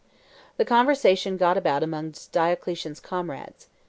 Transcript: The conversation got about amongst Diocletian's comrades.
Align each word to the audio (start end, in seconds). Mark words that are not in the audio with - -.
The 0.57 0.65
conversation 0.65 1.37
got 1.37 1.57
about 1.57 1.83
amongst 1.83 2.31
Diocletian's 2.31 2.99
comrades. 3.01 3.67